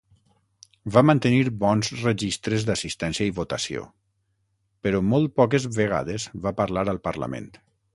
[0.95, 3.87] Va mantenir bons registres d'assistència i votació,
[4.89, 7.53] però molt poques vegades va parlar al Parlament.